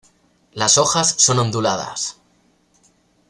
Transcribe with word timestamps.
Las 0.53 0.79
hojas 0.79 1.13
son 1.19 1.37
onduladas. 1.37 2.19